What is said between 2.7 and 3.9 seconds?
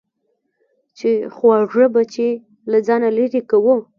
له ځانه لېرې کوو.